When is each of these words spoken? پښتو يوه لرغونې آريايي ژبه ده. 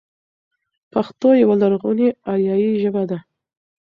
پښتو 0.93 1.29
يوه 1.41 1.55
لرغونې 1.61 2.07
آريايي 2.31 2.71
ژبه 2.83 3.03
ده. 3.09 3.19